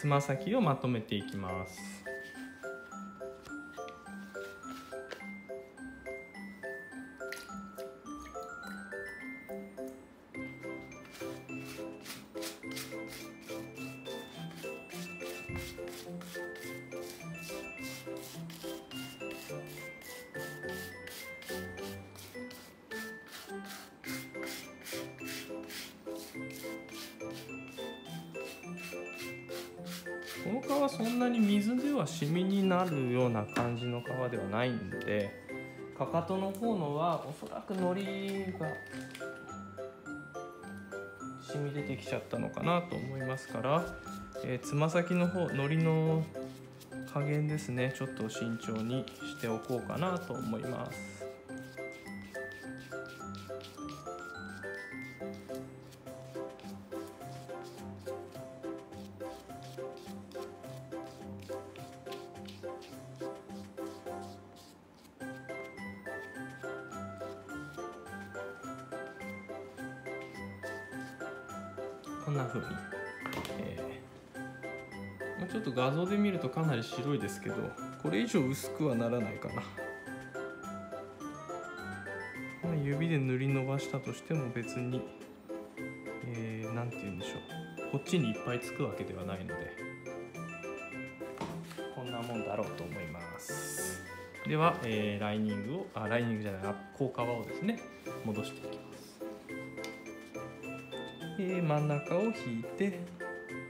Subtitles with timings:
[0.00, 2.09] つま先をまとめていきます。
[30.44, 35.30] この皮そんなに水ではシミになるような感じの皮ではないんで
[35.96, 38.66] かかとの方のはおそらくのりが
[41.42, 43.84] 染み出てきちゃったのかなと思いますから
[44.42, 46.24] えー、つま先の方のりの
[47.12, 51.19] 加減ですねちょっと慎重にしておこうかなと思います。
[72.30, 72.66] こんな風に、
[73.58, 77.56] えー、ちょっと画像で見るとかなり白いですけど
[78.00, 79.64] これ以上薄くはならないかな、
[82.84, 85.02] 指で塗り伸ばしたとしても別に何、
[86.36, 87.32] えー、て言うんでしょ
[87.88, 87.90] う。
[87.90, 89.76] こっちにいっぱいつくわけではないので。
[91.96, 94.04] こんなもんだろうと思います。
[94.46, 96.62] では、えー、ライニングをあライニングじゃない。
[96.96, 97.80] 硬皮をですね。
[98.24, 98.89] 戻していきます。
[101.42, 103.00] え真ん中を引いて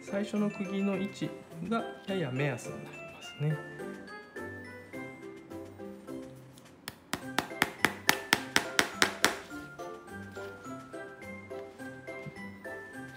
[0.03, 1.31] 最初の釘の位置
[1.69, 3.51] がやや目安になりますね。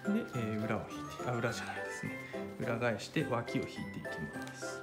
[0.04, 2.12] で、えー、裏を引いてあ裏じゃないですね
[2.60, 4.83] 裏返して脇を引いていきます。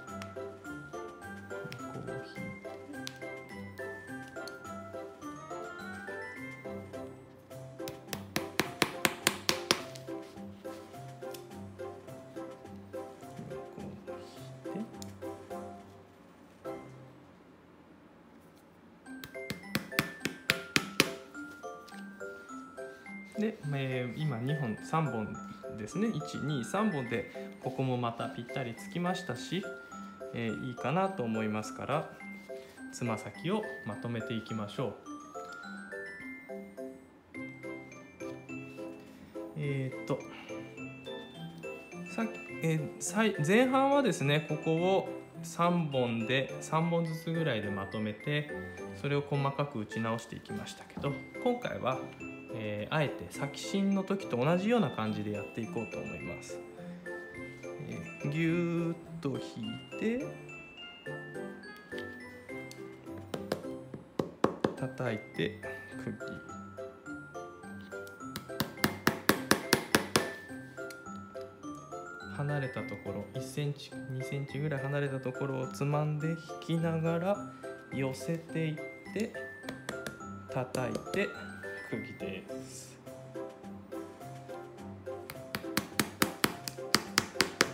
[23.40, 25.36] で、えー、今2本3本
[25.76, 27.32] ですね123本で
[27.64, 29.64] ここもまたぴったりつきましたし、
[30.34, 32.10] えー、いいかなと思いますから
[32.92, 34.94] つま先をまとめていきましょう。
[39.62, 40.18] えー、っと
[42.14, 42.26] さ
[42.62, 45.08] えー、前半はですねここを
[45.42, 48.50] 3本で3本ずつぐらいでまとめて
[49.00, 51.12] それを細かく打ち直していきましたけど
[51.42, 51.98] 今回は
[52.54, 56.58] えー、あえて先芯の時と同じような感じでやっていこうと思います。
[57.88, 60.26] えー、ぎゅーっと引いて
[64.76, 65.60] 叩いて
[66.02, 66.16] 釘
[72.36, 76.36] 離れたところ1センチ2センチぐらい離れたところをつまんで引
[76.78, 77.36] きながら
[77.92, 78.74] 寄せていっ
[79.12, 79.32] て
[80.50, 81.28] 叩いて
[81.90, 82.39] 釘です、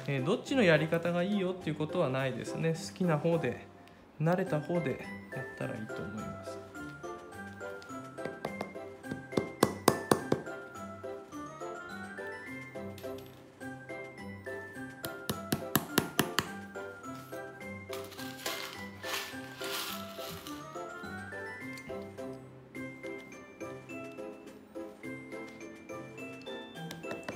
[0.09, 3.67] えー、どっちのやり方がいいよっていうことはないですね好きな方で
[4.21, 4.91] 慣れた方で
[5.34, 6.59] やったらいいと思います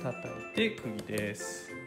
[0.01, 1.80] 叩いて釘です。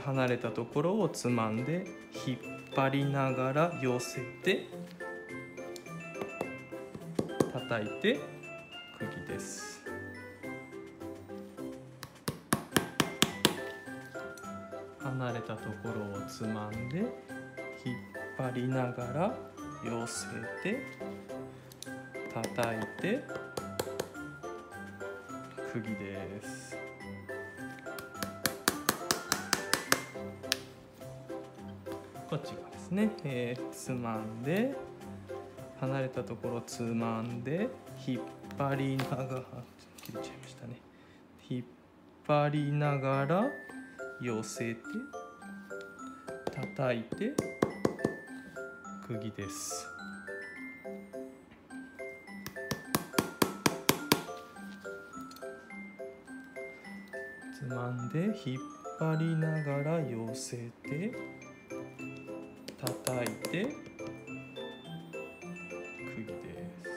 [0.00, 1.86] 離れたところをつまんで
[2.26, 2.38] 引っ
[2.74, 4.66] 張りながら寄せて
[7.52, 8.18] 叩いて
[8.98, 9.80] 釘です。
[14.98, 17.06] 離れたところをつまんで引っ
[18.38, 19.38] 張りながら
[19.84, 20.26] 寄せ
[20.62, 20.82] て
[22.32, 23.22] 叩いて
[25.72, 26.89] 釘です
[32.30, 34.72] こっちがですね、えー、つまんで
[35.80, 37.68] 離れたところつまんで
[38.06, 38.22] 引っ
[38.56, 39.42] 張りながら
[40.00, 40.76] 切れちゃいましたね
[41.48, 41.64] 引っ
[42.28, 43.50] 張りながら
[44.22, 44.80] 寄せて
[46.54, 47.34] 叩いて
[49.08, 49.88] 釘です。
[57.58, 58.62] つまんで引っ
[59.00, 61.39] 張りながら寄せて。
[62.80, 63.66] 叩いて
[66.14, 66.32] 釘で
[66.72, 66.88] す。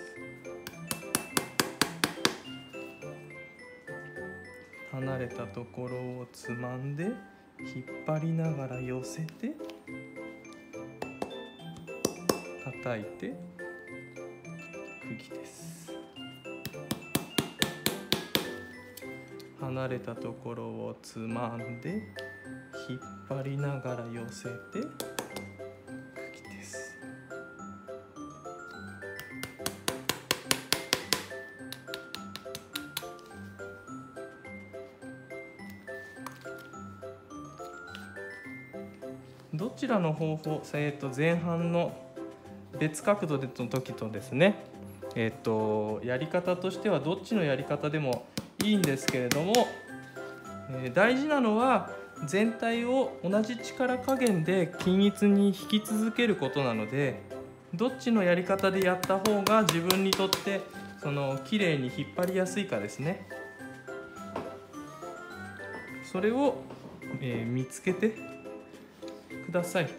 [4.91, 7.13] 離れたところをつまんで引っ
[8.07, 9.57] 張りながら寄せて
[12.63, 13.33] 叩いて
[15.01, 15.91] 釘です。
[19.59, 21.89] 離れたところをつまんで
[22.89, 25.12] 引っ張りながら寄せて
[39.93, 41.93] らの方法、えー、と前半の
[42.79, 44.65] 別角度での時とですね、
[45.15, 48.25] えー、とやり方としてはどっちのやり方でも
[48.63, 49.53] いいんですけれども、
[50.71, 51.91] えー、大事なのは
[52.25, 57.21] 全体を同じ力加減で均一に引き続けることなので
[57.73, 60.61] どっちのやり方でやった方が自分にとって
[61.01, 63.27] その綺麗に引っ張りやすいかですね。
[66.11, 66.61] それを、
[67.19, 68.32] えー、見つけて
[69.53, 69.85] ださい。
[69.85, 69.91] た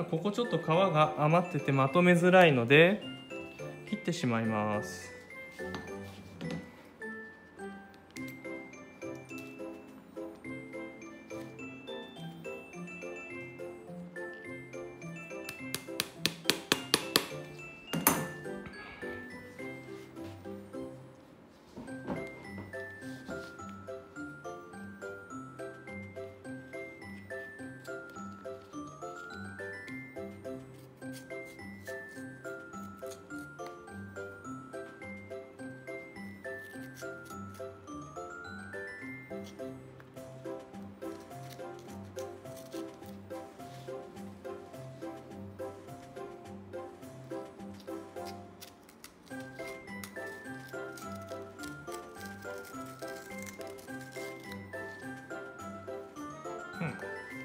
[0.00, 3.02] だここちょっと皮が余っててまとめづらいので
[3.88, 5.19] 切ってしまいます。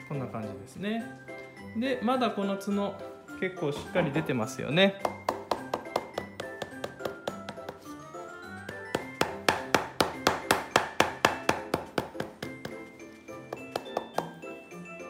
[0.07, 1.03] こんな感じですね。
[1.77, 2.93] でまだこの角
[3.39, 5.01] 結構しっかり出てますよね。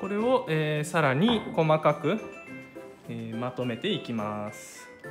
[0.05, 2.19] これを、えー、さらに細かく、
[3.09, 4.87] えー、まとめていきます。
[5.01, 5.09] こ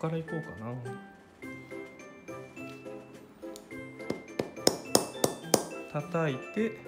[0.00, 0.72] こからいこうかな。
[5.92, 6.80] 叩いて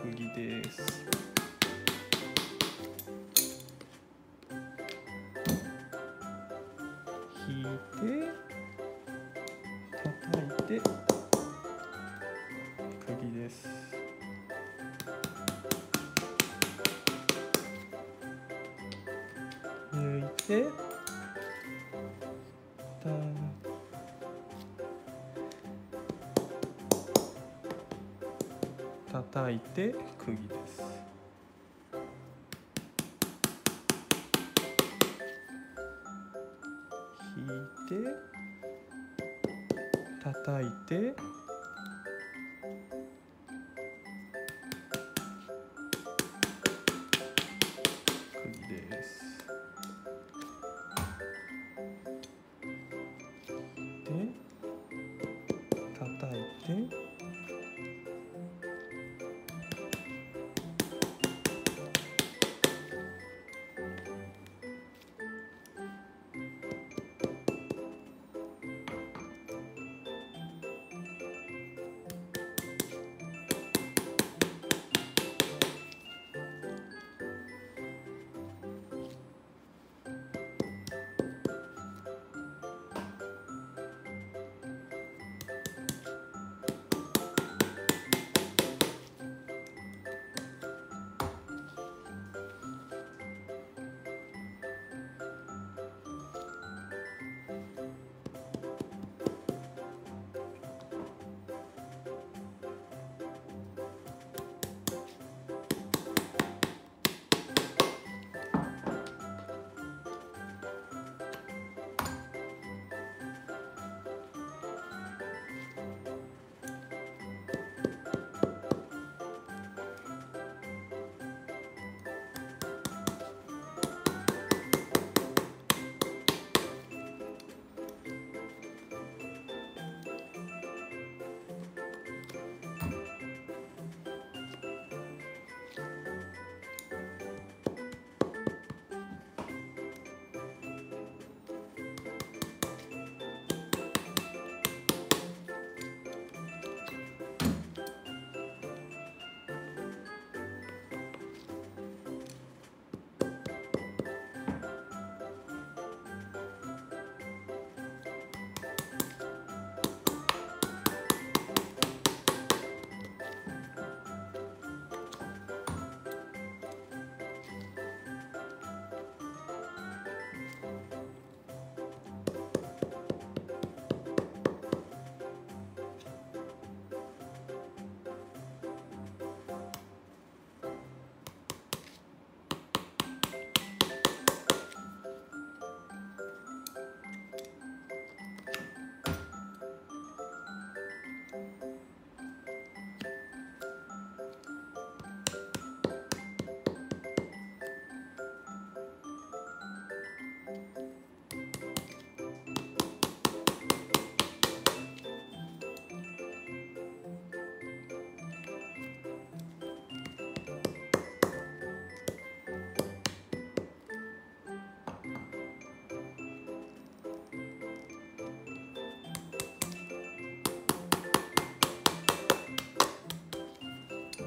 [0.00, 1.04] 釘です。
[7.46, 7.68] 引いて
[10.02, 11.07] 叩いて。
[29.10, 30.82] 叩いて釘です。
[37.36, 37.48] 引い
[37.88, 37.94] て
[40.22, 41.14] 叩いて
[48.34, 49.08] 釘です。
[55.98, 56.97] 叩いて